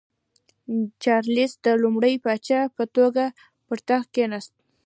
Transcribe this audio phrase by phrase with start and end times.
[1.03, 3.25] چارلېس د لومړي پاچا په توګه
[3.67, 4.53] پر تخت کېناست.